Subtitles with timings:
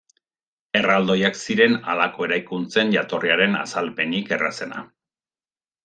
[0.79, 4.87] Erraldoiak ziren halako eraikuntzen jatorriaren azalpenik errazena.